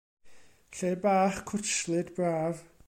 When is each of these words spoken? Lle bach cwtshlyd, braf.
Lle 0.79 0.89
bach 1.03 1.39
cwtshlyd, 1.51 2.13
braf. 2.19 2.69